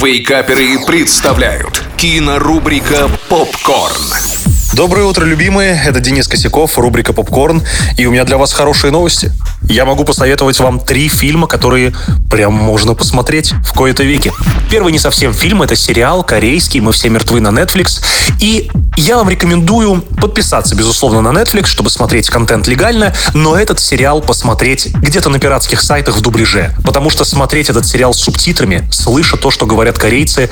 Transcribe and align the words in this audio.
Вейкаперы 0.00 0.78
представляют 0.86 1.82
кинорубрика 1.96 3.10
«Попкорн». 3.28 3.96
Доброе 4.72 5.06
утро, 5.06 5.24
любимые. 5.24 5.82
Это 5.84 5.98
Денис 5.98 6.28
Косяков, 6.28 6.78
рубрика 6.78 7.12
«Попкорн». 7.12 7.64
И 7.96 8.06
у 8.06 8.12
меня 8.12 8.22
для 8.22 8.38
вас 8.38 8.52
хорошие 8.52 8.92
новости. 8.92 9.32
Я 9.68 9.84
могу 9.84 10.04
посоветовать 10.04 10.58
вам 10.60 10.80
три 10.80 11.08
фильма, 11.08 11.46
которые 11.46 11.92
прям 12.30 12.54
можно 12.54 12.94
посмотреть 12.94 13.52
в 13.64 13.74
кои-то 13.74 14.02
веки. 14.02 14.32
Первый 14.70 14.92
не 14.92 14.98
совсем 14.98 15.34
фильм, 15.34 15.62
это 15.62 15.76
сериал 15.76 16.24
корейский 16.24 16.80
«Мы 16.80 16.92
все 16.92 17.10
мертвы» 17.10 17.40
на 17.40 17.48
Netflix. 17.48 18.02
И 18.40 18.70
я 18.96 19.16
вам 19.16 19.28
рекомендую 19.28 20.00
подписаться, 20.00 20.74
безусловно, 20.74 21.20
на 21.20 21.38
Netflix, 21.38 21.66
чтобы 21.66 21.90
смотреть 21.90 22.30
контент 22.30 22.66
легально, 22.66 23.14
но 23.34 23.56
этот 23.56 23.78
сериал 23.78 24.22
посмотреть 24.22 24.88
где-то 24.94 25.28
на 25.28 25.38
пиратских 25.38 25.82
сайтах 25.82 26.16
в 26.16 26.20
дубляже. 26.22 26.74
Потому 26.82 27.10
что 27.10 27.24
смотреть 27.24 27.68
этот 27.68 27.86
сериал 27.86 28.14
с 28.14 28.18
субтитрами, 28.18 28.88
слыша 28.90 29.36
то, 29.36 29.50
что 29.50 29.66
говорят 29.66 29.98
корейцы, 29.98 30.50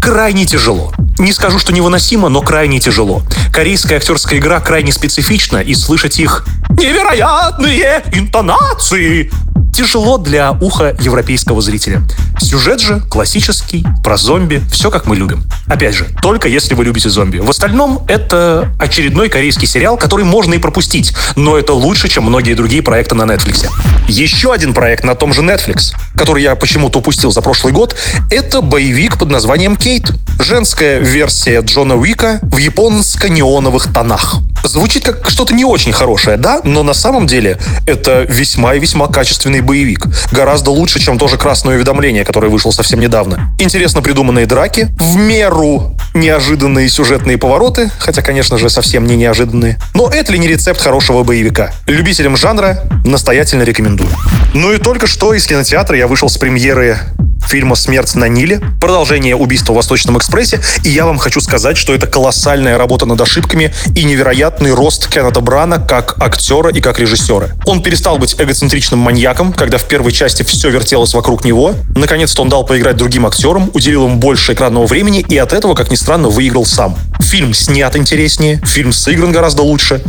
крайне 0.00 0.46
тяжело. 0.46 0.92
Не 1.18 1.32
скажу, 1.32 1.58
что 1.58 1.72
невыносимо, 1.72 2.28
но 2.28 2.42
крайне 2.42 2.78
тяжело. 2.78 3.22
Корейская 3.52 3.96
актерская 3.96 4.38
игра 4.38 4.60
крайне 4.60 4.92
специфична, 4.92 5.58
и 5.58 5.74
слышать 5.74 6.20
их 6.20 6.44
невероятные 6.78 8.02
интонации 8.12 9.30
тяжело 9.78 10.18
для 10.18 10.52
уха 10.52 10.96
европейского 11.00 11.60
зрителя. 11.60 12.02
Сюжет 12.40 12.80
же 12.80 13.00
классический, 13.00 13.84
про 14.02 14.16
зомби, 14.16 14.62
все 14.72 14.90
как 14.90 15.06
мы 15.06 15.16
любим. 15.16 15.44
Опять 15.68 15.94
же, 15.94 16.06
только 16.22 16.48
если 16.48 16.74
вы 16.74 16.84
любите 16.84 17.10
зомби. 17.10 17.38
В 17.38 17.50
остальном 17.50 18.04
это 18.08 18.72
очередной 18.80 19.28
корейский 19.28 19.68
сериал, 19.68 19.96
который 19.96 20.24
можно 20.24 20.54
и 20.54 20.58
пропустить, 20.58 21.12
но 21.36 21.56
это 21.56 21.74
лучше, 21.74 22.08
чем 22.08 22.24
многие 22.24 22.54
другие 22.54 22.82
проекты 22.82 23.14
на 23.14 23.22
Netflix. 23.22 23.68
Еще 24.08 24.52
один 24.52 24.72
проект 24.72 25.04
на 25.04 25.14
том 25.14 25.32
же 25.32 25.42
Netflix, 25.42 25.92
который 26.16 26.42
я 26.42 26.56
почему-то 26.56 27.00
упустил 27.00 27.30
за 27.30 27.42
прошлый 27.42 27.72
год, 27.72 27.94
это 28.30 28.62
боевик 28.62 29.18
под 29.18 29.30
названием 29.30 29.76
«Кейт». 29.76 30.10
Женская 30.40 31.00
версия 31.00 31.60
Джона 31.60 31.96
Уика 31.96 32.40
в 32.42 32.56
японско-неоновых 32.56 33.92
тонах. 33.92 34.36
Звучит 34.64 35.04
как 35.04 35.28
что-то 35.30 35.54
не 35.54 35.64
очень 35.64 35.92
хорошее, 35.92 36.36
да? 36.36 36.60
Но 36.64 36.82
на 36.82 36.94
самом 36.94 37.26
деле 37.26 37.58
это 37.86 38.22
весьма 38.28 38.74
и 38.74 38.78
весьма 38.78 39.08
качественный 39.08 39.60
боевик. 39.60 40.06
Гораздо 40.30 40.70
лучше, 40.70 41.00
чем 41.00 41.18
тоже 41.18 41.36
«Красное 41.36 41.76
уведомление», 41.76 42.24
которое 42.24 42.48
вышло 42.48 42.70
совсем 42.70 43.00
недавно. 43.00 43.54
Интересно 43.58 44.02
придуманные 44.02 44.46
драки, 44.46 44.88
в 44.98 45.16
меру 45.16 45.96
неожиданные 46.14 46.88
сюжетные 46.88 47.38
повороты, 47.38 47.90
хотя, 47.98 48.22
конечно 48.22 48.58
же, 48.58 48.70
совсем 48.70 49.06
не 49.06 49.16
неожиданные. 49.16 49.78
Но 49.94 50.08
это 50.08 50.32
ли 50.32 50.38
не 50.38 50.48
рецепт 50.48 50.80
хорошего 50.80 51.22
боевика? 51.22 51.72
Любителям 51.86 52.36
жанра 52.36 52.84
настоятельно 53.04 53.62
рекомендую. 53.62 54.10
Ну 54.54 54.72
и 54.72 54.78
только 54.78 55.06
что 55.06 55.34
из 55.34 55.46
кинотеатра 55.46 55.96
я 55.96 56.06
вышел 56.06 56.28
с 56.28 56.36
премьеры 56.36 56.98
фильма 57.46 57.76
«Смерть 57.76 58.14
на 58.14 58.28
Ниле», 58.28 58.60
продолжение 58.80 59.36
убийства 59.36 59.72
в 59.72 59.76
Восточном 59.76 60.18
экспрессе, 60.18 60.60
и 60.84 60.90
я 60.90 61.06
вам 61.06 61.18
хочу 61.18 61.40
сказать, 61.40 61.76
что 61.76 61.94
это 61.94 62.06
колоссальная 62.06 62.78
работа 62.78 63.06
над 63.06 63.20
ошибками 63.20 63.72
и 63.94 64.04
невероятный 64.04 64.72
рост 64.72 65.08
Кеннета 65.08 65.40
Брана 65.40 65.78
как 65.78 66.16
актера 66.20 66.70
и 66.70 66.80
как 66.80 66.98
режиссера. 66.98 67.48
Он 67.64 67.82
перестал 67.82 68.18
быть 68.18 68.34
эгоцентричным 68.38 69.00
маньяком, 69.00 69.52
когда 69.52 69.78
в 69.78 69.84
первой 69.84 70.12
части 70.12 70.42
все 70.42 70.70
вертелось 70.70 71.14
вокруг 71.14 71.44
него. 71.44 71.74
Наконец-то 71.94 72.42
он 72.42 72.48
дал 72.48 72.64
поиграть 72.64 72.96
другим 72.96 73.26
актерам, 73.26 73.70
уделил 73.72 74.06
им 74.06 74.18
больше 74.18 74.52
экранного 74.52 74.86
времени 74.86 75.24
и 75.28 75.36
от 75.36 75.52
этого, 75.52 75.74
как 75.74 75.90
ни 75.90 75.96
странно, 75.96 76.28
выиграл 76.28 76.66
сам. 76.66 76.96
Фильм 77.20 77.52
снят 77.52 77.94
интереснее, 77.96 78.60
фильм 78.64 78.92
сыгран 78.92 79.32
гораздо 79.32 79.62
лучше. 79.62 80.02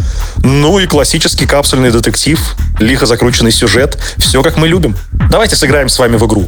Ну 0.43 0.79
и 0.79 0.87
классический 0.87 1.45
капсульный 1.45 1.91
детектив, 1.91 2.39
лихо 2.79 3.05
закрученный 3.05 3.51
сюжет, 3.51 3.97
все 4.17 4.41
как 4.41 4.57
мы 4.57 4.67
любим. 4.67 4.95
Давайте 5.29 5.55
сыграем 5.55 5.89
с 5.89 5.99
вами 5.99 6.17
в 6.17 6.25
игру. 6.25 6.47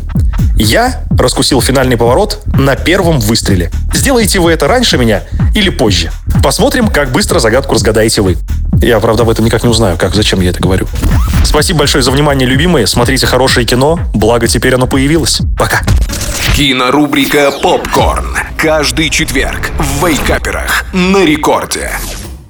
Я 0.56 1.04
раскусил 1.18 1.62
финальный 1.62 1.98
поворот 1.98 2.42
на 2.54 2.76
первом 2.76 3.20
выстреле. 3.20 3.72
Сделаете 3.94 4.40
вы 4.40 4.52
это 4.52 4.68
раньше 4.68 4.98
меня 4.98 5.24
или 5.56 5.70
позже? 5.70 6.12
Посмотрим, 6.44 6.88
как 6.88 7.12
быстро 7.12 7.40
загадку 7.40 7.74
разгадаете 7.74 8.22
вы. 8.22 8.38
Я, 8.82 9.00
правда, 9.00 9.24
об 9.24 9.30
этом 9.30 9.46
никак 9.46 9.64
не 9.64 9.70
узнаю, 9.70 9.98
как, 9.98 10.16
зачем 10.16 10.42
я 10.42 10.50
это 10.50 10.60
говорю. 10.60 10.88
Спасибо 11.44 11.80
большое 11.80 12.04
за 12.04 12.12
внимание, 12.12 12.48
любимые. 12.48 12.88
Смотрите 12.88 13.28
хорошее 13.28 13.66
кино, 13.66 14.00
благо 14.14 14.48
теперь 14.48 14.74
оно 14.76 14.88
появилось. 14.88 15.42
Пока. 15.58 15.82
Кинорубрика 16.56 17.52
«Попкорн». 17.52 18.41
Каждый 18.62 19.10
четверг 19.10 19.72
в 19.80 20.06
Вейкаперах 20.06 20.86
на 20.94 21.26
рекорде. 21.26 21.90